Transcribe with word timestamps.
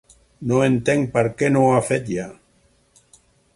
No 0.51 0.61
entenc 0.67 1.11
per 1.17 1.23
què 1.41 1.51
no 1.53 1.61
ho 1.67 1.69
ha 1.75 1.85
fet 1.91 2.11
ja. 2.17 2.27